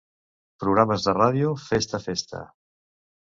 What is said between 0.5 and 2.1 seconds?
Programes de ràdio Fes ta